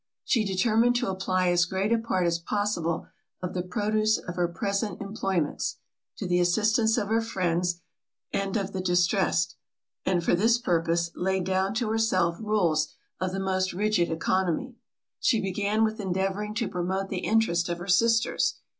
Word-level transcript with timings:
She 0.23 0.43
determined 0.43 0.95
to 0.95 1.11
apply 1.11 1.49
as 1.49 1.65
great 1.65 1.91
a 1.93 1.97
part 1.99 2.25
as 2.25 2.39
possible 2.39 3.05
of 3.39 3.53
the 3.53 3.61
produce 3.61 4.17
of 4.17 4.35
her 4.35 4.47
present 4.47 4.99
employments, 4.99 5.77
to 6.17 6.25
the 6.25 6.39
assistance 6.39 6.97
of 6.97 7.09
her 7.09 7.21
friends 7.21 7.81
and 8.33 8.57
of 8.57 8.73
the 8.73 8.81
distressed; 8.81 9.57
and, 10.03 10.23
for 10.23 10.33
this 10.33 10.57
purpose, 10.57 11.11
laid 11.13 11.43
down 11.43 11.75
to 11.75 11.89
herself 11.91 12.37
rules 12.39 12.95
of 13.19 13.31
the 13.31 13.39
most 13.39 13.73
rigid 13.73 14.09
economy. 14.09 14.75
She 15.19 15.39
began 15.39 15.83
with 15.83 15.99
endeavouring 15.99 16.55
to 16.55 16.67
promote 16.67 17.09
the 17.09 17.19
interest 17.19 17.69
of 17.69 17.77
her 17.77 17.85
sisters. 17.87 18.55